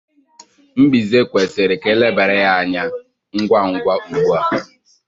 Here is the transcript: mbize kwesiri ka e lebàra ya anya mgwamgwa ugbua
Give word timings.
mbize 0.83 1.19
kwesiri 1.29 1.75
ka 1.81 1.87
e 1.93 1.95
lebàra 1.99 2.35
ya 2.43 2.51
anya 2.61 2.83
mgwamgwa 3.39 3.93
ugbua 4.05 4.39